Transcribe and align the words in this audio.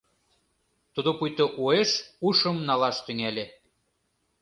Тудо 0.93 1.09
пуйто 1.17 1.45
уэш 1.61 1.91
ушым 2.27 2.57
налаш 2.67 2.97
тӱҥале. 3.05 3.45